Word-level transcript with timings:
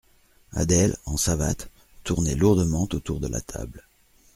Adèle, 0.53 0.97
en 1.05 1.15
savates, 1.15 1.69
tournait 2.03 2.33
lourdement 2.33 2.87
autour 2.91 3.19
de 3.19 3.27
la 3.27 3.39
table. 3.39 3.83